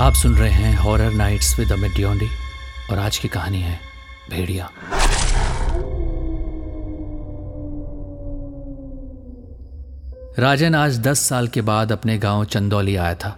आप 0.00 0.14
सुन 0.14 0.34
रहे 0.34 0.50
हैं 0.50 0.76
horror 0.76 1.12
nights 1.12 1.58
with 1.58 1.72
Amit 1.72 1.92
Deondi 1.92 2.26
और 2.90 2.98
आज 2.98 3.18
की 3.18 3.28
कहानी 3.28 3.60
है 3.60 3.78
भेड़िया। 4.30 4.70
राजन 10.38 10.74
आज 10.74 10.98
दस 11.00 11.20
साल 11.20 11.48
के 11.48 11.60
बाद 11.60 11.92
अपने 11.92 12.18
गाँव 12.18 12.44
चंदौली 12.44 12.96
आया 12.96 13.14
था। 13.14 13.36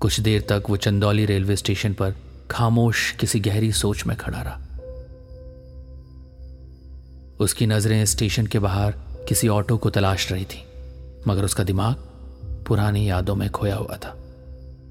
कुछ 0.00 0.20
देर 0.20 0.40
तक 0.40 0.64
वो 0.68 0.76
चंदौली 0.76 1.26
रेलवे 1.26 1.56
स्टेशन 1.56 1.92
पर 1.92 2.14
खामोश 2.50 3.10
किसी 3.10 3.40
गहरी 3.40 3.72
सोच 3.72 4.06
में 4.06 4.16
खड़ा 4.16 4.42
रहा। 4.42 4.58
उसकी 7.40 7.66
नज़रें 7.66 8.04
स्टेशन 8.04 8.46
के 8.46 8.58
बाहर 8.58 8.94
किसी 9.28 9.48
ऑटो 9.48 9.76
को 9.76 9.90
तलाश 9.90 10.32
रही 10.32 10.44
थी, 10.44 10.64
मगर 11.28 11.44
उसका 11.44 11.64
दिमाग 11.64 11.94
पुरानी 12.68 13.08
यादों 13.10 13.34
में 13.34 13.50
खोया 13.50 13.76
हुआ 13.76 13.96
था। 13.96 14.16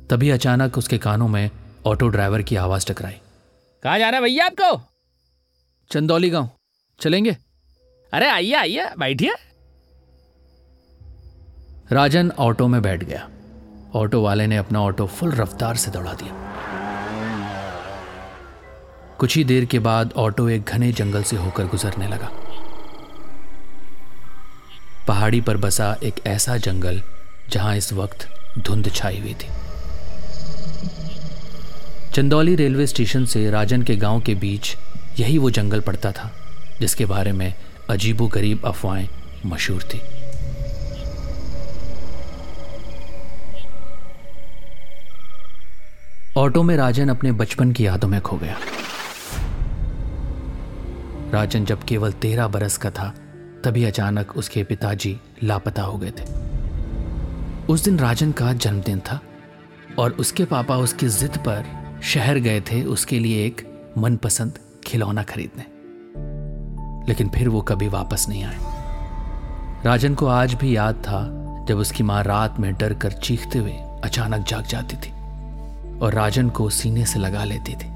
तभी 0.10 0.30
अचानक 0.30 0.78
उसके 0.78 0.98
कानों 0.98 1.28
में 1.28 1.50
ऑटो 1.86 2.08
ड्राइवर 2.08 2.42
की 2.42 2.56
आवाज़ 2.56 2.86
टकराई। 2.88 3.14
कहा 3.84 3.98
जा 3.98 4.10
रहा 4.10 4.18
है 4.18 4.24
भैया 4.24 4.46
आपको? 4.46 4.82
चंदौली 5.92 6.30
गाँव। 6.30 6.50
चलेंगे? 7.00 7.38
अरे 8.14 8.30
आइए 8.30 8.54
आइए 8.54 8.90
बैठिए। 9.00 9.34
राजन 11.92 12.32
ऑटो 12.40 12.68
में 12.68 12.82
बैठ 12.82 13.04
गया। 13.04 13.30
ऑटो 13.96 14.22
वाले 14.22 14.48
ने 14.48 14.58
अपना 14.58 14.82
ऑटो 14.82 15.08
फुल 15.08 15.32
रफ्तार 15.32 15.76
से 15.76 15.92
दौड़ा 15.92 16.14
दिया। 16.14 16.44
कुछ 19.20 19.36
ही 19.38 19.44
देर 19.44 19.66
के 19.66 19.80
बाद 19.80 20.14
ऑटो 20.14 20.50
एक 20.50 20.64
घने 20.64 20.92
जंगल 20.92 21.24
से 21.24 21.36
होकर 21.36 21.66
गुजरने 21.66 22.08
लगा। 22.08 22.32
पहाड़ी 25.08 25.42
पर 25.42 25.58
बसा 25.58 25.96
एक 26.04 26.16
ऐसा 26.28 26.58
जंगल 26.58 27.02
जहाँ 27.50 27.76
इस 27.76 27.94
वक्त 27.94 28.30
धुंध 28.60 28.92
छाई 28.92 29.20
हुई 29.20 29.34
थी। 29.34 29.63
चंदौली 32.14 32.56
रेलवे 32.56 32.88
स्टेशन 32.88 33.26
से 33.26 33.50
राजन 33.50 33.82
के 33.82 33.96
गाँव 33.96 34.20
के 34.22 34.36
बीच 34.36 34.78
यही 35.20 35.38
वो 35.38 35.50
जंगल 35.50 35.80
पड़ता 35.80 36.12
था, 36.12 36.32
जिसके 36.80 37.06
बारे 37.06 37.32
में 37.32 37.54
अजीबो 37.90 38.28
गरीब 38.28 38.66
अफवाहें 38.66 39.08
मशहूर 39.46 39.84
थी। 39.84 40.02
ऑटो 46.38 46.64
में 46.64 46.78
राजन 46.78 47.10
अपने 47.10 47.32
बचपन 47.32 47.72
की 47.72 47.86
यादों 47.86 48.08
में 48.08 48.22
खो 48.22 48.38
गया। 48.38 48.58
राजन 51.34 51.66
जब 51.66 51.84
केवल 51.84 52.12
तेरह 52.12 52.48
बरस 52.48 52.78
का 52.78 52.90
था, 52.90 53.14
तभी 53.64 53.84
अचानक 53.84 54.38
उसके 54.38 54.64
पिताजी 54.64 55.20
लापता 55.44 55.82
हो 55.82 55.98
गए 55.98 56.12
थे। 56.12 56.26
उस 57.70 57.84
दिन 57.84 58.00
राजन 58.00 58.32
का 58.32 58.54
जन्मदिन 58.54 59.00
था, 59.00 59.22
और 60.00 60.12
उसके 60.12 60.46
पापा 60.46 60.78
उसकी 60.78 61.08
जिद 61.08 61.38
पर 61.38 61.83
शहर 62.04 62.38
गए 62.38 62.62
थे, 62.62 62.84
उसके 62.84 63.20
लिए 63.20 63.46
एक 63.46 63.68
मनपसंद 63.98 64.60
खिलौना 64.86 65.24
खरीदने। 65.24 65.66
लेकिन 67.08 67.30
फिर 67.30 67.50
वो 67.50 67.62
कभी 67.62 67.88
वापस 67.88 68.26
नहीं 68.30 68.44
आए। 68.44 68.58
राजन 69.86 70.16
को 70.16 70.26
आज 70.26 70.54
भी 70.54 70.76
याद 70.76 70.96
था 70.96 71.40
जब 71.70 71.78
उसकी 71.78 72.04
माँ 72.04 72.24
रात 72.24 72.60
में 72.60 72.74
डर 72.74 72.94
कर 72.94 73.12
चीखते 73.12 73.60
हुए 73.60 73.72
अचानक 74.04 74.46
जाग 74.48 74.66
जाती 74.66 74.96
थी 74.96 75.12
और 76.00 76.14
राजन 76.14 76.50
को 76.50 76.70
सीने 76.70 77.06
से 77.06 77.20
लगा 77.20 77.44
लेती 77.44 77.74
थी। 77.74 77.88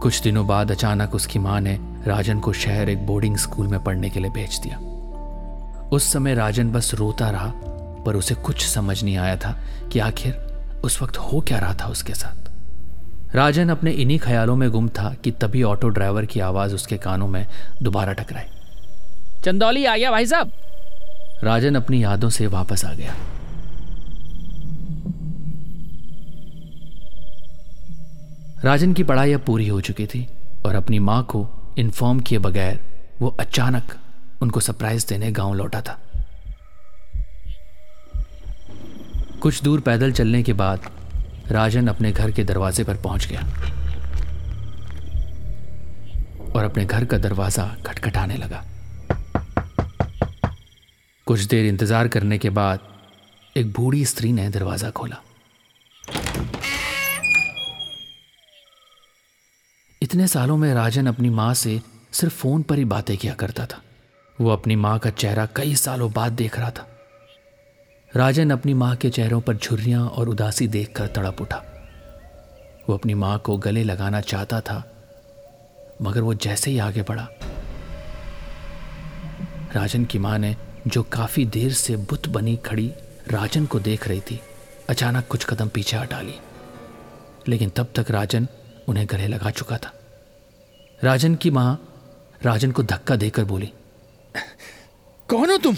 कुछ 0.00 0.22
दिनों 0.22 0.46
बाद 0.46 0.70
अचानक 0.70 1.14
उसकी 1.14 1.38
माँ 1.38 1.60
ने 1.60 1.78
राजन 2.06 2.40
को 2.40 2.52
शहर 2.52 2.88
एक 2.88 3.06
बोर्डिंग 3.06 3.36
स्कूल 3.36 3.68
में 3.68 3.84
पढ़ने 3.84 4.10
के 4.10 4.20
लिए 4.20 4.30
भेज 4.30 4.60
दिया। 4.62 4.78
उस 5.88 6.12
समय 6.12 6.34
राजन 6.34 6.70
बस 6.70 6.94
रोता 6.94 7.30
रहा, 7.30 7.52
पर 8.06 8.16
उसे 8.16 8.34
कुछ 8.34 8.66
समझ 8.66 9.04
नहीं 9.04 9.16
आया 9.16 9.36
था 9.36 9.58
कि 9.92 9.98
आखिर 9.98 10.34
उस 10.84 11.02
वक्त 11.02 11.16
हो 11.16 11.40
क्या 11.40 11.58
रहा 11.58 11.74
था 11.74 11.86
उसके 11.86 12.14
साथ। 12.14 12.39
राजन 13.34 13.68
अपने 13.68 13.90
इन्हीं 13.92 14.18
ख्यालों 14.18 14.56
में 14.56 14.70
गुम 14.70 14.88
था 14.88 15.14
कि 15.24 15.30
तभी 15.30 15.62
ऑटो 15.62 15.88
ड्राइवर 15.88 16.24
की 16.26 16.40
आवाज़ 16.40 16.74
उसके 16.74 16.96
कानों 16.96 17.28
में 17.28 17.46
दोबारा 17.82 18.12
टकराई। 18.12 18.44
चंदौली 19.44 19.84
आ 19.84 19.96
गया 19.96 20.10
भाई 20.10 20.26
साहब। 20.26 20.52
राजन 21.44 21.74
अपनी 21.74 22.02
यादों 22.04 22.28
से 22.28 22.46
वापस 22.46 22.84
आ 22.84 22.92
गया। 22.94 23.14
राजन 28.64 28.92
की 28.92 29.02
पढ़ाई 29.02 29.32
अब 29.32 29.40
पूरी 29.40 29.68
हो 29.68 29.80
चुकी 29.80 30.06
थी 30.06 30.26
और 30.66 30.74
अपनी 30.74 30.98
माँ 30.98 31.22
को 31.22 31.48
इन्फॉर्म 31.78 32.20
किए 32.20 32.38
बगैर 32.38 32.80
वो 33.22 33.28
अचानक 33.40 33.94
उनको 34.42 34.60
सरप्राइज़ 34.60 35.06
देने 35.08 35.30
गाँव 35.32 35.54
लौटा 35.54 35.80
था। 35.80 35.98
कुछ 39.42 39.62
दूर 39.62 39.80
पैदल 39.80 40.12
चलने 40.12 40.42
के 40.42 40.52
बाद 40.52 40.90
राजन 41.50 41.86
अपने 41.88 42.12
घर 42.12 42.30
के 42.30 42.44
दरवाजे 42.44 42.84
पर 42.84 42.96
पहुँच 42.96 43.26
गया 43.26 43.40
और 46.54 46.64
अपने 46.64 46.84
घर 46.84 47.04
का 47.04 47.18
दरवाज़ा 47.18 47.64
खटखटाने 47.86 48.36
लगा। 48.36 48.64
कुछ 51.26 51.40
देर 51.40 51.66
इंतज़ार 51.66 52.08
करने 52.08 52.38
के 52.38 52.50
बाद 52.50 52.80
एक 53.56 53.72
बूढ़ी 53.72 54.04
स्त्री 54.04 54.32
ने 54.32 54.48
दरवाज़ा 54.50 54.90
खोला। 54.90 55.22
इतने 60.02 60.26
सालों 60.26 60.56
में 60.56 60.72
राजन 60.74 61.06
अपनी 61.06 61.30
माँ 61.30 61.52
से 61.54 61.80
सिर्फ़ 62.12 62.34
फ़ोन 62.34 62.62
पर 62.62 62.78
ही 62.78 62.84
बातें 62.84 63.16
किया 63.16 63.34
करता 63.34 63.66
था। 63.66 63.82
वो 64.38 64.50
अपनी 64.50 64.76
माँ 64.76 64.98
का 64.98 65.10
चेहरा 65.10 65.46
कई 65.56 65.74
सालों 65.76 66.12
बाद 66.12 66.32
देख 66.32 66.58
रहा 66.58 66.70
था। 66.70 66.86
राजन 68.16 68.50
अपनी 68.50 68.72
माँ 68.74 68.94
के 68.96 69.08
चेहरों 69.10 69.40
पर 69.40 69.56
झुर्रियाँ 69.56 70.06
और 70.08 70.28
उदासी 70.28 70.66
देखकर 70.68 71.06
तड़प 71.06 71.40
उठा। 71.40 71.62
वो 72.88 72.94
अपनी 72.94 73.14
माँ 73.14 73.38
को 73.38 73.56
गले 73.56 73.82
लगाना 73.82 74.20
चाहता 74.20 74.60
था, 74.60 74.82
मगर 76.02 76.20
वो 76.20 76.34
जैसे 76.34 76.70
ही 76.70 76.78
आगे 76.78 77.02
बढ़ा। 77.02 77.28
राजन 79.74 80.04
की 80.04 80.18
माँ 80.18 80.38
ने 80.38 80.54
जो 80.86 81.02
काफ़ी 81.02 81.44
देर 81.46 81.72
से 81.72 81.96
बुत 81.96 82.28
बनी 82.28 82.56
खड़ी 82.56 82.90
राजन 83.28 83.66
को 83.66 83.80
देख 83.80 84.08
रही 84.08 84.20
थी, 84.20 84.40
अचानक 84.88 85.28
कुछ 85.28 85.44
कदम 85.44 85.68
पीछे 85.68 85.96
हटा 85.96 86.20
ली। 86.20 86.34
लेकिन 87.48 87.70
तब 87.70 87.92
तक 87.94 88.10
राजन 88.10 88.48
उन्हें 88.88 89.06
गले 89.10 89.26
लगा 89.28 89.50
चुका 89.52 89.78
था। 89.78 89.92
राजन 91.02 91.34
की 91.34 91.50
माँ 91.50 91.80
राजन 92.42 92.70
को 92.72 92.82
धक्का 92.82 93.16
देकर 93.16 93.44
बोली, 93.44 93.72
कौन 95.28 95.50
हो 95.50 95.56
तुम? 95.58 95.76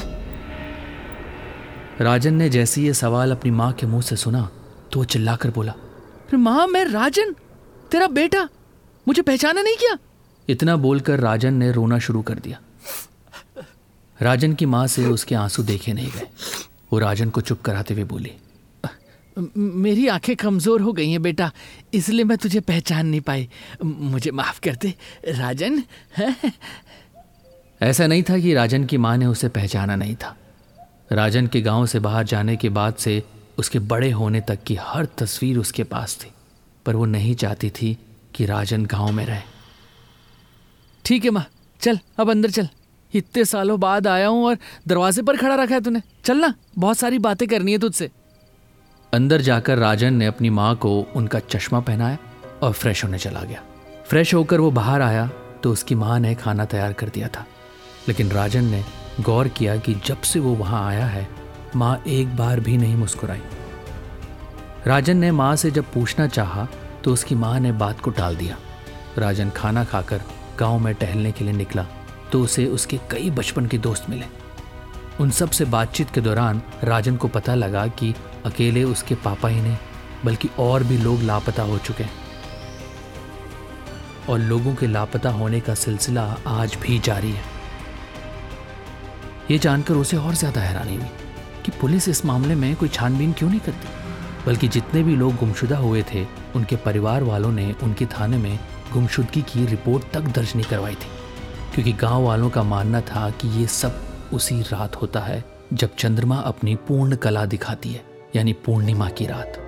राजन 2.00 2.34
ने 2.34 2.48
जैसे 2.48 2.82
ये 2.82 2.94
सवाल 2.94 3.32
अपनी 3.32 3.50
माँ 3.50 3.72
के 3.72 3.86
मुँह 3.86 4.03
से 4.03 4.16
सुना 4.16 4.48
तो 4.92 4.98
वो 4.98 5.04
चिल्लाकर 5.04 5.50
बोला 5.50 5.75
माँ 6.34 6.66
मैं 6.66 6.84
राजन? 6.84 7.34
तेरा 7.91 8.06
बेटा? 8.08 8.48
मुझे 9.06 9.22
पहचाना 9.22 9.62
नहीं 9.62 9.76
किया? 9.76 9.98
इतना 10.48 10.76
बोलकर 10.76 11.20
राजन 11.20 11.54
ने 11.54 11.70
रोना 11.72 11.98
शुरू 11.98 12.22
कर 12.22 12.38
दिया। 12.38 12.58
राजन 14.22 14.54
की 14.54 14.66
माँ 14.66 14.86
से 14.86 15.04
उसके 15.06 15.34
आँसू 15.34 15.62
देखे 15.62 15.92
नहीं 15.92 16.10
गए। 16.10 16.28
वो 16.92 16.98
राजन 16.98 17.30
को 17.30 17.41
चुप 17.41 17.60
कराते 17.62 17.94
हुए 17.94 18.04
बोली 18.04 18.32
मेरी 19.56 20.06
आँखें 20.09 20.34
कमज़ोर 20.36 20.80
हो 20.80 20.92
गई 20.92 21.10
हैं 21.10 21.22
बेटा 21.22 21.50
इसलिए 21.94 22.24
मैं 22.24 22.38
तुझे 22.38 22.60
पहचान 22.60 23.06
नहीं 23.06 23.20
पाई। 23.20 23.48
मुझे 23.84 24.30
माफ़ 24.30 24.60
कर 24.60 24.76
दे 24.76 24.94
राजन 25.28 25.82
है? 26.16 26.36
ऐसा 27.80 28.06
नहीं 28.06 28.22
था 28.22 28.38
कि 28.38 28.54
राजन 28.54 28.84
की 28.84 28.97
माँ 28.97 29.16
ने 29.16 29.26
उसे 29.26 29.48
पहचाना 29.48 29.97
नहीं 29.97 30.16
था। 30.16 30.36
राजन 31.12 31.46
के 31.46 31.60
गाँव 31.60 31.86
से 31.86 31.98
बाहर 32.00 32.24
जाने 32.24 32.56
के 32.56 32.68
बाद 32.70 32.94
से 32.94 33.22
उसके 33.58 33.78
बड़े 33.78 34.10
होने 34.10 34.40
तक 34.40 34.62
की 34.66 34.74
हर 34.80 35.06
तस्वीर 35.18 35.58
उसके 35.58 35.84
पास 35.84 36.16
थी, 36.16 36.30
पर 36.86 36.96
वो 36.96 37.04
नहीं 37.06 37.34
चाहती 37.34 37.70
थी 37.70 37.96
कि 38.34 38.46
राजन 38.46 38.86
गाँव 38.86 39.10
में 39.12 39.24
रहे। 39.26 39.40
ठीक 41.04 41.24
है 41.24 41.30
माँ, 41.30 41.44
चल, 41.80 41.98
अब 42.18 42.30
अंदर 42.30 42.50
चल। 42.50 42.68
इतने 43.14 43.44
सालों 43.44 43.78
बाद 43.80 44.06
आया 44.06 44.28
हूँ 44.28 44.44
और 44.46 44.56
दरवाजे 44.88 45.22
पर 45.22 45.36
खड़ा 45.36 45.54
रखा 45.54 45.74
है 45.74 45.80
तूने। 45.80 46.03
चल 46.24 46.36
ना, 46.36 46.53
बहुत 46.78 46.98
सारी 46.98 47.18
बातें 47.18 47.47
करनी 47.48 47.72
है 47.72 47.78
तुझसे। 47.78 48.10
अंदर 49.12 49.41
जाकर 49.41 49.78
राजन 49.78 50.15
ने 50.15 50.26
अपनी 50.26 50.50
माँ 50.50 50.74
को 50.76 50.98
उनका 51.16 51.38
चश्मा 51.41 51.80
पहनाया 51.80 52.18
और 52.62 52.72
फ्रेश 52.72 53.04
होने 53.04 53.18
चला 53.18 53.42
गया। 53.42 53.62
फ्रेश 54.06 54.34
होकर 54.34 54.60
वो 54.60 54.70
बाहर 54.70 55.03
आया 55.03 55.30
तो 55.62 55.72
उसकी 55.72 55.94
माँ 55.94 56.18
ने 56.20 56.34
खाना 56.34 56.65
तैयार 56.65 56.92
कर 56.92 57.08
दिया 57.08 57.28
था, 57.28 57.47
लेकिन 58.08 58.30
राजन 58.30 58.65
ने 58.65 58.82
गौर 59.20 59.48
किया 59.48 59.76
कि 59.76 59.94
जब 60.06 60.20
से 60.20 60.41
वो 60.41 60.54
वहाँ 60.54 60.86
आया 60.88 61.06
है, 61.06 61.28
माँ 61.76 62.03
एक 62.06 62.36
बार 62.36 62.60
भी 62.60 62.76
नहीं 62.76 62.97
मुस्कुराई। 62.97 63.42
राजन 64.86 65.16
ने 65.16 65.30
माँ 65.30 65.54
से 65.56 65.70
जब 65.70 65.92
पूछना 65.92 66.26
चाहा 66.26 66.66
तो 67.04 67.12
उसकी 67.12 67.34
माँ 67.34 67.59
ने 67.60 67.72
बात 67.72 68.00
को 68.00 68.10
टाल 68.10 68.36
दिया। 68.36 68.56
राजन 69.18 69.50
खाना 69.50 69.84
खाकर 69.84 70.22
गाँव 70.59 70.78
में 70.78 70.94
टहलने 70.94 71.32
के 71.32 71.44
लिए 71.44 71.54
निकला 71.54 71.86
तो 72.32 72.42
उसे 72.42 72.66
उसके 72.66 72.98
कई 73.10 73.30
बचपन 73.30 73.66
के 73.66 73.78
दोस्त 73.78 74.10
मिले। 74.10 74.26
उन 75.20 75.30
सबसे 75.30 75.65
बातचीत 75.65 76.10
के 76.10 76.20
दौरान 76.20 76.62
राजन 76.84 77.16
को 77.16 77.28
पता 77.28 77.54
लगा 77.54 77.86
कि 77.86 78.15
अकेले 78.47 78.84
उसके 78.84 79.15
पापा 79.15 79.48
ही 79.48 79.60
नहीं, 79.60 79.76
बल्कि 80.24 80.48
और 80.58 80.84
भी 80.84 80.98
लोग 80.98 81.22
लापता 81.22 81.62
हो 81.62 81.78
चुके 81.78 82.04
हैं। 82.04 82.20
और 84.28 84.38
लोगों 84.38 84.74
के 84.74 84.86
लापता 84.86 85.30
होने 85.30 85.60
का 85.60 85.74
सिलसिला 85.74 86.24
आज 86.47 86.76
भी 86.82 86.98
जारी 86.98 87.30
है। 87.30 87.52
ये 89.53 89.59
जानकर 89.59 89.95
उसे 89.95 90.16
और 90.16 90.34
ज़्यादा 90.34 90.60
हैरानी 90.60 90.95
हुई 90.97 91.07
कि 91.65 91.72
पुलिस 91.81 92.09
इस 92.09 92.25
मामले 92.27 92.54
में 92.54 92.75
कोई 92.77 92.89
छानबीन 92.89 93.33
क्यों 93.33 93.49
नहीं 93.51 93.60
करती, 93.60 93.89
बल्कि 94.47 94.69
जितने 94.69 95.03
भी 95.03 95.16
लोग 95.16 95.34
गुमशुदा 95.37 95.77
हुए 95.78 96.03
थे, 96.13 96.25
उनके 96.57 96.77
परिवार 96.77 97.22
वालों 97.22 97.51
ने 97.53 97.75
उनके 97.83 98.07
थाने 98.07 98.37
में 98.37 98.59
गुमशुदगी 98.93 99.43
की 99.43 99.66
रिपोर्ट 99.66 100.04
तक 100.13 100.21
दर्ज 100.21 100.53
नहीं 100.57 100.66
करवाई 100.71 100.95
थी, 100.95 101.10
क्योंकि 101.75 101.93
गाँव 101.93 102.25
वालों 102.25 102.51
का 102.51 102.63
मानना 102.63 103.01
था 103.01 103.28
कि 103.31 103.49
ये 103.49 103.66
सब 103.66 104.01
उसी 104.33 104.60
रात 104.63 104.97
होता 104.97 105.21
है 105.21 105.45
जब 105.72 105.95
चंद्रमा 105.97 106.37
अपनी 106.37 106.77
पूर्ण 106.89 107.16
कला 107.16 107.45
दिखाती 107.47 107.93
है, 107.93 108.04
यानी 108.37 108.53
पूर्णिमा 108.53 109.09
की 109.09 109.27
रात। 109.27 109.59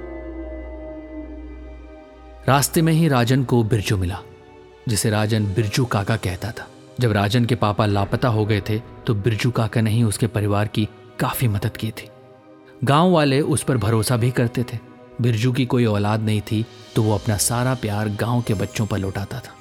रास्ते 2.48 2.82
में 2.82 2.92
ही 2.92 3.08
राजन 3.08 3.44
को 3.44 3.62
बिरजू 3.64 3.96
मिला, 3.96 4.20
जिसे 4.88 5.10
राजन 5.10 5.46
बिरजू 5.46 5.84
काका 5.84 6.16
कहता 6.16 6.50
था। 6.50 6.68
जब 7.00 7.12
राजन 7.12 7.44
के 7.44 7.54
पापा 7.54 7.86
लापता 7.86 8.28
हो 8.28 8.44
गए 8.46 8.60
थे 8.60 8.78
तो 9.06 9.14
बिरजू 9.14 9.50
काका 9.50 9.80
ने 9.80 9.90
ही 9.90 10.02
उसके 10.02 10.26
परिवार 10.26 10.68
की 10.68 10.88
काफ़ी 11.20 11.48
मदद 11.48 11.76
की 11.76 11.90
थी। 11.90 12.08
गाँव 12.84 13.10
वाले 13.10 13.40
उस 13.40 13.62
पर 13.62 13.76
भरोसा 13.76 14.16
भी 14.16 14.30
करते 14.30 14.62
थे। 14.62 14.78
बिरजू 15.20 15.52
की 15.52 15.66
कोई 15.66 15.84
औलाद 15.84 16.20
नहीं 16.20 16.40
थी 16.42 16.64
तो 16.96 17.02
वो 17.02 17.14
अपना 17.14 17.36
सारा 17.36 17.74
प्यार 17.74 18.08
गाँव 18.20 18.42
के 18.42 18.54
बच्चों 18.54 18.86
पर 18.86 18.98
लौटाता 18.98 19.40
था। 19.40 19.54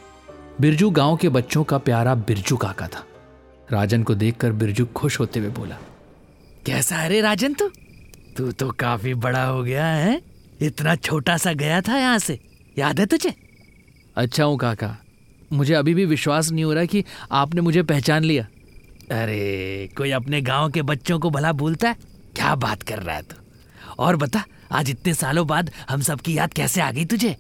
बिरजू 0.62 0.90
गाँव 0.90 1.16
के 1.18 1.30
बच्चों 1.30 1.64
का 1.64 1.78
प्यारा 1.78 2.16
बिरजू 2.18 2.58
काका 2.58 2.88
था। 2.88 3.04
राजन 3.72 4.04
को 4.04 4.16
देखकर 4.16 4.52
बिरजू 4.52 4.86
खुश 4.86 5.20
होते 5.20 5.40
हुए 5.40 5.50
बोला, 5.50 5.78
कैसा 6.66 6.96
है 6.96 7.10
रे 7.10 7.22
राजन 7.22 7.54
तू? 7.54 7.70
तू 8.38 8.52
तो 8.52 8.70
काफ़ी 8.70 9.14
बड़ा 9.16 9.44
हो 9.44 9.64
गया 9.64 9.86
है 9.86 10.22
इतना 10.62 10.96
छोटा 10.96 11.38
सा 11.38 11.54
गया 11.54 11.80
था 11.82 11.98
यहाँ 11.98 12.20
से, 12.20 12.40
याद 12.78 13.00
है 13.00 13.06
तुझे? 13.06 13.34
अच्छा 14.16 14.44
हूँ 14.44 14.58
काका 14.58 14.96
मुझे 15.54 15.74
अभी 15.74 15.94
भी 15.94 16.06
विश्वास 16.06 16.52
नहीं 16.52 16.64
हो 16.64 16.74
रहा 16.74 16.86
कि 16.86 17.04
आपने 17.32 17.62
मुझे 17.62 17.84
पहचान 17.84 18.24
लिया। 18.24 18.44
अरे, 19.24 19.90
कोई 19.98 20.12
अपने 20.12 20.42
गाँव 20.42 20.70
के 20.70 20.82
बच्चों 20.82 21.20
को 21.20 21.30
भला 21.30 21.52
भूलता 21.52 21.90
है? 21.90 21.96
क्या 22.36 22.56
बात 22.56 22.82
कर 22.82 23.00
रहा 23.00 23.16
है 23.16 23.22
तू? 23.22 23.36
और 24.00 24.16
बता, 24.16 24.44
आज 24.72 24.90
इतने 24.90 25.14
सालों 25.14 25.48
बाद 25.48 25.72
हम 25.90 26.02
सबकी 26.02 26.38
याद 26.38 26.54
कैसे 26.54 26.82
आ 26.82 26.92
गई 26.92 27.06
तुझे? 27.06 27.38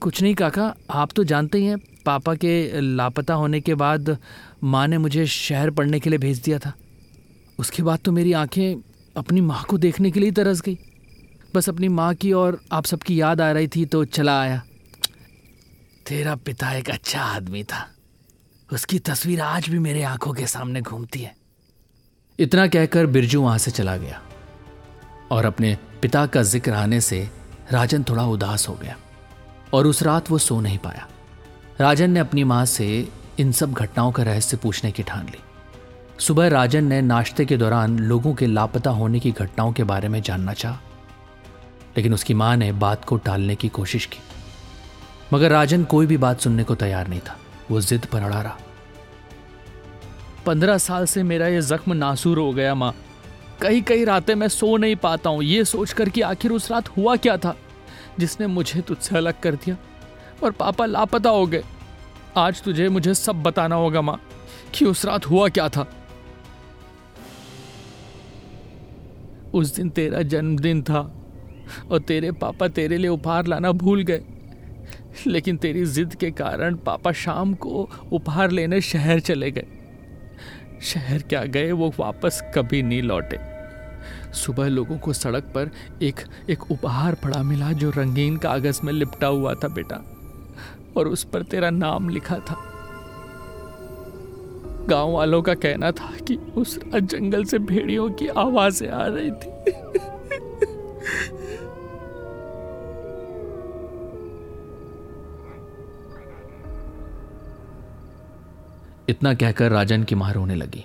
कुछ 0.00 0.22
नहीं 0.22 0.34
काका, 0.34 0.74
आप 0.90 1.10
तो 1.16 1.24
जानते 1.24 1.58
ही 1.58 1.64
हैं, 1.64 1.78
पापा 1.78 2.34
के 2.34 2.80
लापता 2.80 3.34
होने 3.34 3.60
के 3.60 3.74
बाद 3.74 4.18
माँ 4.64 4.88
ने 4.88 4.98
मुझे 4.98 5.26
शहर 5.26 5.70
पढ़ने 5.70 6.00
के 6.00 6.10
लिए 6.10 6.18
भेज 6.18 6.38
दिया 6.38 6.58
था। 6.58 6.72
उसके 7.58 7.82
बाद 7.82 7.98
तो 7.98 8.12
मेरी 8.12 8.32
आँखें 8.32 8.76
अपनी 9.16 9.40
माँ 9.40 9.64
को 9.64 9.78
देखने 9.78 10.10
के 10.10 10.20
लिए 10.20 10.30
तरस 10.30 10.60
गई। 10.60 10.78
बस 11.54 11.68
अपनी 11.68 11.88
माँ 11.88 12.14
की 12.14 12.32
और 12.32 12.60
आप 12.72 12.84
सबकी 12.84 13.20
याद 13.20 13.40
आ 13.40 13.52
रही 13.52 13.68
थी 13.68 13.84
तो 13.84 14.04
चला 14.04 14.40
आया। 14.40 14.62
तेरा 16.08 16.34
पिता 16.36 16.72
एक 16.72 16.90
अच्छा 16.90 17.22
आदमी 17.22 17.62
था। 17.62 17.86
उसकी 18.68 18.98
तस्वीर 18.98 19.40
आज 19.40 19.68
भी 19.68 19.78
मेरे 19.78 20.02
आँखों 20.04 20.32
के 20.34 20.46
सामने 20.46 20.80
घूमती 20.80 21.20
है। 21.20 21.34
इतना 22.38 22.66
कहकर 22.66 23.06
बिरजू 23.06 23.40
वहाँ 23.42 23.58
से 23.58 23.70
चला 23.70 23.96
गया 23.96 24.20
और 25.32 25.44
अपने 25.44 25.76
पिता 26.02 26.24
का 26.26 26.42
ज़िक्र 26.44 26.72
आने 26.74 27.00
से 27.00 27.18
राजन 27.72 28.04
थोड़ा 28.08 28.24
उदास 28.26 28.68
हो 28.68 28.74
गया 28.74 28.96
और 29.74 29.86
उस 29.86 30.02
रात 30.02 30.30
वो 30.30 30.38
सो 30.38 30.60
नहीं 30.60 30.78
पाया। 30.78 31.06
राजन 31.80 32.10
ने 32.10 32.20
अपनी 32.20 32.44
माँ 32.44 32.64
से 32.66 32.86
इन 33.38 33.52
सब 33.52 33.72
घटनाओं 33.72 34.12
का 34.12 34.22
रहस्य 34.22 34.56
पूछने 34.56 34.92
की 34.92 35.02
ठान 35.02 35.26
ली। 35.26 35.42
सुबह 36.20 36.48
राजन 36.48 36.84
ने 36.84 37.00
नाश्ते 37.02 37.44
के 37.44 37.56
दौरान 37.56 37.98
लोगों 37.98 38.34
के 38.34 38.46
लापता 38.46 38.90
होने 38.90 39.20
की 39.20 39.30
घटनाओं 39.32 39.72
के 39.72 39.84
बारे 39.84 40.08
में 40.08 40.20
जानना 40.22 40.52
चाहा, 40.54 40.80
लेकिन 41.96 42.14
उसकी 42.14 42.34
माँ 42.34 42.56
ने 42.56 42.72
बात 42.78 43.04
को 43.04 43.16
टालने 43.18 43.56
की 43.56 43.68
कोशिश 43.70 44.06
की। 44.06 44.18
मगर 45.32 45.50
राजन 45.50 45.84
कोई 45.84 46.06
भी 46.06 46.16
बात 46.16 46.40
सुनने 46.40 46.64
को 46.64 46.74
तैयार 46.74 47.08
नहीं 47.08 47.20
था। 47.20 47.38
वो 47.70 47.80
जिद 47.80 48.04
पर 48.04 48.22
अड़ा 48.22 48.42
रहा। 48.42 48.58
पंद्रह 50.46 50.78
साल 50.78 51.06
से 51.06 51.22
मेरा 51.22 51.46
ये 51.46 51.60
जख्म 51.60 51.92
नासूर 51.92 52.38
हो 52.38 52.52
गया, 52.52 52.74
माँ। 52.74 52.94
कई 53.62 53.80
कई 53.80 54.04
रातें 54.04 54.34
मैं 54.34 54.48
सो 54.48 54.76
नहीं 54.76 54.96
पाता 54.96 55.30
हूँ। 55.30 55.42
ये 55.42 55.64
सोचकर 55.64 56.08
कि 56.08 56.20
आखिर 56.20 56.50
उस 56.50 56.70
रात 56.70 56.88
हुआ 56.88 57.16
क्या 57.16 57.36
था? 57.36 57.56
जिसने 58.18 58.46
मुझे 58.46 58.80
तुझसे 58.80 59.16
अलग 59.16 59.40
कर 59.40 59.54
दिया 59.54 59.76
और 60.44 60.50
पापा 60.50 60.86
लापता 60.86 61.30
हो 61.30 61.46
गए। 61.46 61.64
आज 62.36 62.62
तुझे 62.62 62.88
मुझे 62.88 63.14
सब 63.14 63.42
बताना 63.42 63.74
होगा, 63.74 64.00
माँ, 64.00 64.20
कि 64.74 64.84
उस 64.84 65.04
रात 65.04 65.26
हुआ 65.26 65.48
क्या 65.48 65.68
था। 65.68 65.86
उस 69.54 69.76
दिन 69.76 69.90
तेरा 69.90 70.22
जन्मदिन 70.22 70.82
था 70.82 71.14
और 71.90 71.98
तेरे 71.98 72.32
पापा 72.32 72.68
तेरे 72.68 72.98
लिए 72.98 73.10
उपहार 73.10 73.46
लाना 73.46 73.72
भूल 73.72 74.02
गए। 74.02 74.22
लेकिन 75.26 75.56
तेरी 75.56 75.84
जिद 75.86 76.14
के 76.14 76.30
कारण 76.30 76.74
पापा 76.76 77.12
शाम 77.12 77.54
को 77.54 77.88
उपहार 78.12 78.50
लेने 78.50 78.80
शहर 78.80 79.20
चले 79.20 79.50
गए। 79.50 79.66
शहर 80.82 81.22
क्या 81.22 81.44
गए, 81.44 81.72
वो 81.72 81.92
वापस 81.98 82.40
कभी 82.54 82.82
नहीं 82.82 83.02
लौटे। 83.02 83.38
सुबह 84.34 84.68
लोगों 84.68 84.98
को 84.98 85.12
सड़क 85.12 85.44
पर 85.54 85.70
एक 86.02 86.20
एक 86.50 86.70
उपहार 86.70 87.14
पड़ा 87.14 87.42
मिला 87.42 87.72
जो 87.72 87.90
रंगीन 87.90 88.36
कागज़ 88.36 88.80
में 88.84 88.92
लिपटा 88.92 89.26
हुआ 89.26 89.54
था 89.54 89.68
बेटा, 89.68 89.96
और 90.96 91.08
उस 91.08 91.24
पर 91.24 91.42
तेरा 91.42 91.70
नाम 91.70 92.08
लिखा 92.08 92.38
था। 92.40 92.56
गाँव 94.88 95.12
वालों 95.12 95.42
का 95.42 95.54
कहना 95.54 95.90
था 95.92 96.10
कि 96.28 96.36
उस 96.56 96.78
जंगल 96.86 97.44
से 97.44 97.58
भेड़ियों 97.58 98.10
की 98.10 98.28
आवाज़ें 98.28 98.88
आ 98.88 99.06
रही 99.06 99.30
थी। 99.30 99.50
इतना 109.08 109.34
कहकर 109.34 109.70
राजन 109.70 110.02
की 110.04 110.14
माँ 110.14 110.32
रोने 110.32 110.54
लगी। 110.54 110.84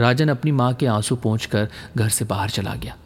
राजन 0.00 0.28
अपनी 0.28 0.52
माँ 0.52 0.72
के 0.74 0.86
आँसू 0.86 1.16
पहुंचकर 1.16 1.68
घर 1.96 2.08
से 2.08 2.24
बाहर 2.24 2.50
चला 2.50 2.74
गया। 2.74 2.96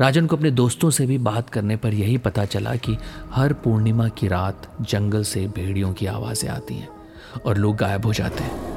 राजन 0.00 0.26
को 0.26 0.36
अपने 0.36 0.50
दोस्तों 0.50 0.90
से 0.90 1.06
भी 1.06 1.18
बात 1.18 1.50
करने 1.50 1.76
पर 1.76 1.94
यही 1.94 2.18
पता 2.18 2.44
चला 2.44 2.74
कि 2.76 2.96
हर 3.32 3.52
पूर्णिमा 3.52 4.08
की 4.08 4.28
रात 4.28 4.68
जंगल 4.80 5.22
से 5.22 5.46
भेड़ियों 5.46 5.92
की 5.92 6.06
आवाज़ें 6.06 6.50
आती 6.50 6.74
हैं 6.74 6.88
और 7.46 7.56
लोग 7.56 7.76
गायब 7.76 8.06
हो 8.06 8.12
जाते 8.12 8.44
हैं। 8.44 8.76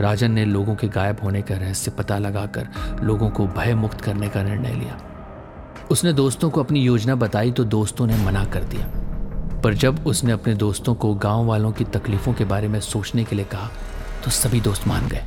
राजन 0.00 0.32
ने 0.32 0.44
लोगों 0.44 0.74
के 0.74 0.88
गायब 0.88 1.20
होने 1.22 1.42
का 1.42 1.54
रहस्य 1.54 1.90
पता 1.90 2.18
लगाकर 2.18 2.68
लोगों 3.02 3.30
को 3.30 3.46
भय 3.46 3.74
मुक्त 3.74 4.00
करने 4.00 4.28
का 4.28 4.42
निर्णय 4.42 4.74
लिया। 4.74 5.00
उसने 5.90 6.12
दोस्तों 6.12 6.50
को 6.50 6.62
अपनी 6.62 6.80
योजना 6.80 7.14
बताई 7.14 7.50
तो 7.50 7.64
दोस्तों 7.64 8.06
ने 8.06 8.24
मना 8.24 8.44
कर 8.44 8.64
दिया। 8.64 9.09
पर 9.64 9.74
जब 9.74 10.06
उसने 10.06 10.32
अपने 10.32 10.54
दोस्तों 10.54 10.94
को 10.94 11.14
गाँव 11.14 11.46
वालों 11.46 11.72
की 11.72 11.84
तकलीफों 11.84 12.32
के 12.34 12.44
बारे 12.44 12.68
में 12.68 12.80
सोचने 12.80 13.24
के 13.24 13.36
लिए 13.36 13.44
कहा 13.44 13.70
तो 14.24 14.30
सभी 14.30 14.60
दोस्त 14.60 14.86
मान 14.88 15.08
गए। 15.08 15.24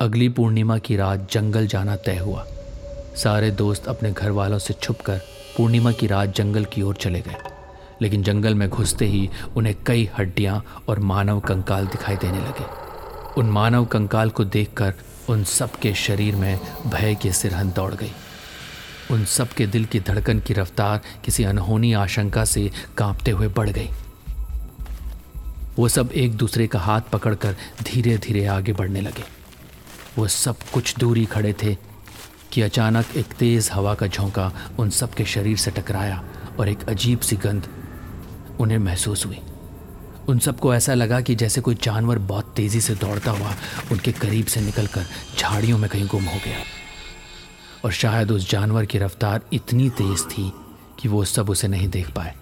अगली 0.00 0.28
पूर्णिमा 0.28 0.78
की 0.78 0.96
रात 0.96 1.28
जंगल 1.32 1.66
जाना 1.66 1.96
तय 1.96 2.16
हुआ। 2.16 2.46
सारे 3.16 3.50
दोस्त 3.50 3.88
अपने 3.88 4.12
घर 4.12 4.30
वालों 4.30 4.58
से 4.58 4.74
छुपकर 4.74 5.20
पूर्णिमा 5.56 5.92
की 5.92 6.06
रात 6.06 6.28
जंगल 6.28 6.64
की 6.64 6.82
ओर 6.82 6.94
चले 6.94 7.20
गए। 7.20 7.36
लेकिन 8.02 8.22
जंगल 8.22 8.54
में 8.54 8.68
घुसते 8.68 9.04
ही 9.04 9.30
उन्हें 9.56 9.74
कई 9.86 10.10
हड्डियाँ 10.18 10.64
और 10.88 10.98
मानव 10.98 11.40
कंकाल 11.40 11.86
दिखाई 11.86 12.16
देने 12.16 12.38
लगे। 12.38 12.66
उन 13.40 13.50
मानव 13.50 13.84
कंकाल 13.84 14.30
को 14.30 14.44
देखकर 14.44 14.94
उन 15.28 15.44
सबके 15.44 15.94
शरीर 15.94 16.36
में 16.36 16.60
भय 16.86 17.14
की 17.14 17.32
सिरहन 17.32 17.70
दौड़ 17.70 17.94
गई। 17.94 18.12
उन 19.10 19.24
सब 19.24 19.48
के 19.48 19.66
दिल 19.66 19.84
की 19.84 20.00
धड़कन 20.00 20.40
की 20.40 20.54
रफ्तार 20.54 21.00
किसी 21.24 21.44
अनहोनी 21.44 21.92
आशंका 21.92 22.44
से 22.44 22.70
कांपते 22.98 23.30
हुए 23.30 23.48
बढ़ 23.48 23.70
गई। 23.70 23.88
वो 25.78 25.88
सब 25.88 26.12
एक 26.12 26.34
दूसरे 26.34 26.66
का 26.66 26.78
हाथ 26.78 27.00
पकड़कर 27.00 27.56
धीरे 27.82 28.18
धीरे 28.18 28.46
आगे 28.46 28.72
बढ़ने 28.72 29.00
लगे। 29.00 29.24
वो 30.18 30.26
सब 30.28 30.56
कुछ 30.74 30.96
दूरी 30.98 31.24
खड़े 31.24 31.52
थे 31.52 31.76
कि 32.52 32.62
अचानक 32.62 33.16
एक 33.16 33.32
तेज 33.32 33.70
हवा 33.72 33.94
का 33.94 34.06
झोंका 34.06 34.52
उन 34.78 34.90
सब 34.90 35.14
के 35.14 35.24
शरीर 35.24 35.56
से 35.56 35.70
टकराया 35.70 36.24
और 36.60 36.68
एक 36.68 36.88
अजीब 36.88 37.20
सी 37.20 37.36
गंध 37.36 37.68
उन्हें 38.60 38.78
महसूस 38.78 39.26
हुई। 39.26 39.38
उन 40.28 40.38
सबको 40.38 40.74
ऐसा 40.74 40.94
लगा 40.94 41.20
कि 41.20 41.34
जैसे 41.34 41.60
कोई 41.60 41.74
जानवर 41.74 42.18
बहुत 42.18 42.52
तेज़ी 42.56 42.80
से 42.80 42.94
दौड़ता 42.94 43.30
हुआ 43.30 43.54
उनके 43.92 44.12
करीब 44.12 44.46
से 44.46 44.60
निकलकर 44.60 45.06
झाड़ियों 45.38 45.78
में 45.78 45.90
कहीं 45.90 46.06
गुम 46.06 46.24
हो 46.24 46.36
गया। 46.44 46.75
और 47.84 47.92
शायद 47.92 48.30
उस 48.32 48.50
जानवर 48.50 48.84
की 48.84 48.98
रफ्तार 48.98 49.40
इतनी 49.52 49.88
तेज 49.90 50.24
थी 50.28 50.52
कि 51.00 51.08
वो 51.08 51.24
सब 51.24 51.50
उसे 51.50 51.68
नहीं 51.68 51.88
देख 51.88 52.10
पाए। 52.10 52.34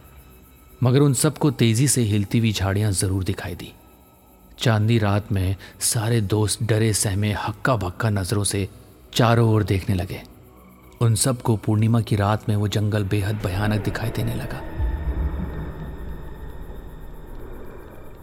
मगर 0.83 1.01
उन 1.01 1.15
सबको 1.15 1.51
तेज़ी 1.51 1.89
से 1.89 2.03
हिलती 2.03 2.39
हुई 2.39 2.53
झाड़ियाँ 2.53 2.93
ज़रूर 2.93 3.25
दिखाई 3.25 3.55
दी। 3.55 3.73
चांदी 4.59 4.99
रात 4.99 5.33
में 5.33 5.57
सारे 5.81 6.21
दोस्त 6.21 6.63
डरे 6.63 6.93
सहमे 6.95 7.33
हक्का 7.39 7.77
भक्का 7.77 8.11
नज़रों 8.11 8.45
से 8.45 8.69
चारों 9.15 9.49
ओर 9.51 9.63
देखने 9.63 9.95
लगे। 9.95 10.23
उन 11.01 11.15
सबको 11.15 11.57
पूर्णिमा 11.57 12.01
की 12.01 12.17
रात 12.17 12.49
में 12.49 12.57
वो 12.57 12.69
जंगल 12.69 13.05
बेहद 13.05 13.43
भयानक 13.45 13.85
दिखाई 13.85 14.11
देने 14.11 14.35
लगा। 14.35 14.63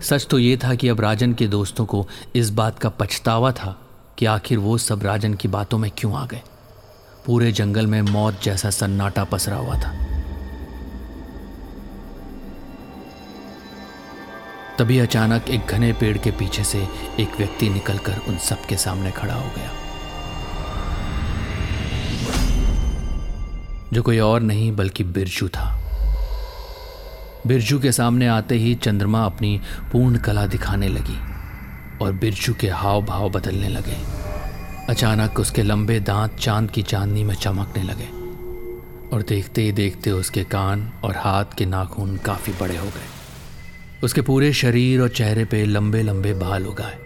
सच 0.02 0.28
तो 0.28 0.40
ये 0.40 0.58
था 0.58 0.76
कि 0.76 0.88
अब 0.88 1.02
राजन 1.02 1.34
के 1.34 1.48
दोस्तों 1.48 1.86
को 1.86 2.08
इस 2.36 2.50
बात 2.50 2.80
का 2.80 2.90
पछतावा 2.90 3.52
था 3.52 3.78
कि 4.18 4.26
आखिर 4.26 4.58
वो 4.58 4.78
सब 4.78 5.04
राजन 5.04 5.34
की 5.34 5.48
बातों 5.48 5.78
में 5.78 5.92
क्यों 5.98 6.14
आ 6.14 6.26
गए। 6.26 6.42
पूरे 7.26 7.52
जंगल 7.52 7.88
में 7.88 8.02
मौत 8.02 8.42
जैसा 8.44 8.70
सन्नाटा 8.70 9.24
पसरा 9.24 9.56
हुआ 9.56 9.76
था। 9.76 9.92
तभी 14.80 15.00
अचानक 15.00 15.50
एक 15.50 15.66
घने 15.66 15.94
पेड़ 15.94 16.18
के 16.18 16.32
पीछे 16.32 16.64
से 16.64 16.88
एक 17.20 17.38
व्यक्ति 17.38 17.70
निकलकर 17.70 18.18
उन 18.28 18.38
सबके 18.38 18.76
सामने 18.76 19.12
खड़ा 19.12 19.34
हो 19.34 19.50
गया। 19.58 19.72
जो 23.94 24.02
कोई 24.02 24.20
और 24.20 24.42
नहीं, 24.42 24.76
बल्कि 24.76 25.04
बिरजू 25.04 25.48
था। 25.48 25.82
बिरजू 27.48 27.80
के 27.80 27.92
सामने 27.92 28.28
आते 28.28 28.56
ही 28.56 28.76
चंद्रमा 28.76 29.26
अपनी 29.26 29.62
पूर्ण 29.92 30.18
कला 30.18 30.46
दिखाने 30.46 30.88
लगी 30.88 31.20
और 32.06 32.12
बिरजू 32.12 32.54
के 32.54 32.70
हाव 32.70 33.06
भाव 33.06 33.30
बदलने 33.30 33.68
लगे। 33.68 34.21
अचानक 34.90 35.40
उसके 35.40 35.64
लंबे 35.64 36.00
दांत 36.00 36.36
चाँद 36.36 36.72
की 36.72 36.82
चांदनी 36.82 37.24
में 37.24 37.36
चमकने 37.36 37.84
लगे 37.84 38.08
और 39.16 39.22
देखते 39.22 39.62
ही 39.62 39.72
देखते 39.72 40.12
उसके 40.12 40.44
कान 40.44 40.92
और 41.04 41.16
हाथ 41.18 41.46
के 41.58 41.66
नाखून 41.66 42.18
काफ़ी 42.18 42.54
बड़े 42.54 42.78
हो 42.78 42.86
गए। 42.86 43.08
उसके 44.04 44.22
पूरे 44.22 44.54
शरीर 44.54 45.02
और 45.02 45.10
चेहरे 45.10 45.46
पे 45.46 45.66
लंबे 45.66 46.02
लंबे 46.02 46.34
बाल 46.34 46.68
उगाए। 46.68 47.00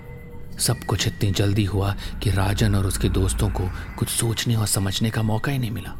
सब 0.59 0.79
कुछ 0.79 1.07
इतनी 1.07 1.31
जल्दी 1.31 1.65
हुआ 1.65 1.95
कि 2.23 2.29
राजन 2.29 2.75
और 2.75 2.85
उसके 2.85 3.09
दोस्तों 3.09 3.49
को 3.49 3.69
कुछ 3.97 4.09
सोचने 4.09 4.55
और 4.55 4.67
समझने 4.67 5.09
का 5.09 5.21
मौका 5.21 5.51
ही 5.51 5.59
नहीं 5.59 5.71
मिला। 5.71 5.95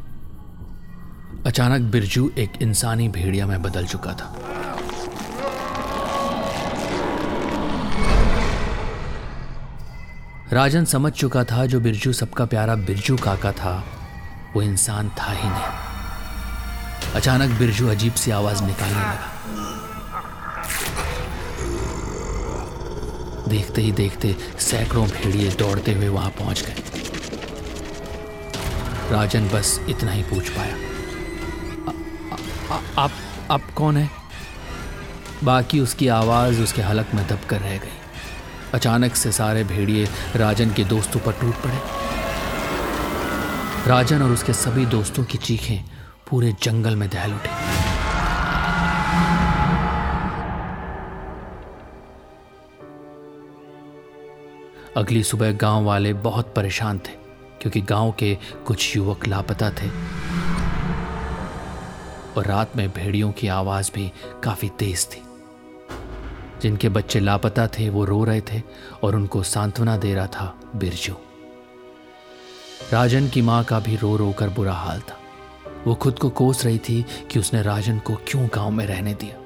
अचानक 1.46 1.82
बिरजू 1.82 2.32
एक 2.38 2.52
इंसानी 2.62 3.10
भेड़िया 3.10 3.48
में 3.48 3.62
बदल 3.62 3.86
चुका 3.86 4.14
था। 4.14 4.36
राजन 10.54 10.86
समझ 10.86 11.12
चुका 11.14 11.44
था 11.44 11.66
जो 11.66 11.80
बिरजू 11.80 12.14
सबका 12.14 12.46
प्यारा 12.46 12.76
बिरजू 12.76 13.18
काका 13.18 13.52
था, 13.52 13.86
वो 14.56 14.62
इंसान 14.62 15.10
था 15.10 15.32
ही 15.32 15.50
नहीं। 15.50 17.14
अचानक 17.16 17.60
बिरजू 17.60 17.88
अजीब 17.88 18.14
सी 18.14 18.32
आवाज़ 18.32 18.64
निकालने 18.64 19.00
लगा। 19.00 19.32
देखते 23.48 23.82
ही 23.82 23.92
देखते 23.92 24.36
सैकड़ों 24.60 25.08
भेड़िए 25.08 25.52
दौड़ते 25.52 25.94
हुए 25.94 26.08
वहाँ 26.08 26.30
पहुँच 26.30 26.62
गए। 26.62 26.76
राजन 29.12 29.50
बस 29.50 29.82
इतना 29.90 30.12
ही 30.12 30.24
पूछ 30.24 30.50
पाया। 30.50 30.76
आप 33.04 33.12
आप 33.52 33.62
कौन 33.76 33.98
है? 33.98 34.10
बाकी 35.44 35.80
उसकी 35.80 36.08
आवाज़ 36.08 36.62
उसके 36.62 36.82
हलक 36.82 37.08
में 37.14 37.28
दबकर 37.28 37.60
रह 37.60 37.78
गई। 37.78 38.02
अचानक 38.76 39.16
से 39.16 39.32
सारे 39.32 39.64
भेड़िए 39.64 40.08
राजन 40.36 40.74
के 40.74 40.84
दोस्तों 40.84 41.20
पर 41.20 41.32
टूट 41.32 41.56
पड़े। 41.56 41.80
राजन 43.88 44.22
और 44.22 44.32
उसके 44.32 44.54
सभी 44.54 44.86
दोस्तों 44.86 45.24
की 45.24 45.38
चीखें 45.38 45.84
पूरे 46.30 46.52
जंगल 46.64 46.96
में 46.96 47.10
दहल 47.10 47.34
उठी। 47.34 47.50
अगली 54.98 55.24
सुबह 55.24 55.52
गाँव 55.52 55.84
वाले 55.84 56.14
बहुत 56.14 56.54
परेशान 56.56 57.00
थे, 57.00 57.14
क्योंकि 57.62 57.82
गाँव 57.82 58.12
के 58.12 58.38
कुछ 58.68 58.96
युवक 58.98 59.28
लापता 59.28 59.70
थे। 59.72 59.90
और 62.38 62.46
रात 62.46 62.76
में 62.76 62.90
भेड़ियों 62.90 63.32
की 63.32 63.48
आवाज़ 63.48 63.92
भी 63.96 64.12
काफ़ी 64.44 64.70
तेज 64.70 65.06
थी। 65.06 65.25
जिनके 66.62 66.90
बच्चे 66.90 67.20
लापता 67.20 67.68
थे, 67.68 67.90
वो 67.90 68.06
रो 68.06 68.24
रहे 68.24 68.42
थे 68.42 68.62
और 69.04 69.16
उनको 69.16 69.44
सांत्वना 69.44 69.98
दे 69.98 70.14
रहा 70.14 70.28
था 70.28 70.60
बिरजू। 70.76 71.14
राजन 72.94 73.28
की 73.28 73.42
माँ 73.42 73.64
का 73.64 73.80
भी 73.80 73.96
रो 73.96 74.18
रो 74.18 74.32
कर 74.32 74.50
बुरा 74.50 74.74
हाल 74.74 75.00
था। 75.00 75.20
वो 75.88 75.96
खुद 75.96 76.20
को 76.20 76.30
कोस 76.30 76.66
रही 76.66 76.78
थी 76.78 77.06
कि 77.32 77.40
उसने 77.40 77.62
राजन 77.62 78.00
को 78.00 78.16
क्यों 78.16 78.48
गाँव 78.48 78.72
में 78.72 78.86
रहने 78.86 79.14
दिया। 79.14 79.38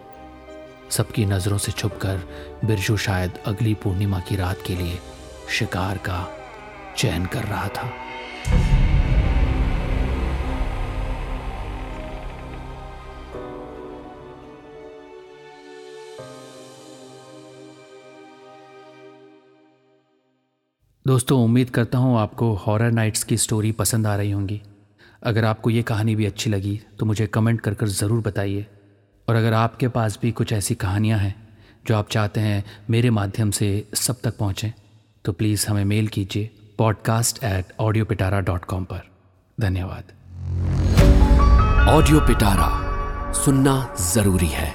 सबकी 0.89 1.25
नज़रों 1.25 1.58
से 1.58 1.72
छुपकर 1.72 2.22
बिरजू 2.66 2.98
शायद 2.98 3.34
अगली 3.46 3.74
पूर्णिमा 3.74 4.20
की 4.20 4.36
रात 4.36 4.60
के 4.66 4.75
लिए 4.75 5.00
शिकार 5.50 5.98
का 5.98 6.28
चयन 6.98 7.25
कर 7.25 7.44
रहा 7.44 7.68
था। 7.68 7.92
दोस्तों, 21.10 21.44
उम्मीद 21.44 21.70
करता 21.70 21.98
हूँ 21.98 22.18
आपको 22.20 22.51
हॉरर 22.56 22.92
नाइट्स 22.92 23.24
की 23.24 23.38
स्टोरी 23.38 23.72
पसंद 23.72 24.08
आ 24.08 24.16
रही 24.16 24.32
होंगी। 24.32 24.62
अगर 25.24 25.46
आपको 25.46 25.70
ये 25.70 25.82
कहानी 25.84 26.16
भी 26.16 26.25
अच्छी 26.25 26.50
लगी 26.50 26.80
तो 27.00 27.06
मुझे 27.06 27.25
कमेंट 27.28 27.62
कर 27.62 27.74
कर 27.74 27.88
ज़रूर 27.89 28.22
बताइए। 28.22 28.66
और 29.28 29.36
अगर 29.36 29.54
आपके 29.54 29.88
पास 29.88 30.20
भी 30.22 30.32
कुछ 30.32 30.54
ऐसी 30.54 30.75
कहानियाँ 30.75 31.18
हैं, 31.20 31.34
जो 31.88 31.96
आप 31.96 32.10
चाहते 32.10 32.39
हैं 32.39 32.63
मेरे 32.89 33.10
माध्यम 33.10 33.51
से 33.51 33.70
सब 33.96 34.20
तक 34.24 34.38
पहुँचें 34.38 34.72
तो 35.25 35.32
प्लीज़ 35.32 35.66
हमें 35.68 35.84
मेल 35.86 36.08
कीजिए 36.08 36.50
podcast 36.78 37.44
at 37.44 37.74
audio 37.80 38.06
Pitara 38.06 38.39
dot 38.42 38.66
com 38.66 38.84
पर। 38.84 39.01
धन्यवाद। 39.58 40.13
ऑडियो 41.89 42.20
पिटारा 42.20 42.70
सुनना 43.36 43.75
ज़रूरी 44.13 44.51
है। 44.51 44.74